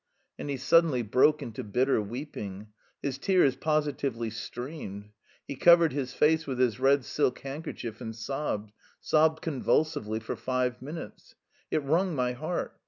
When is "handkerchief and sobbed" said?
7.41-8.71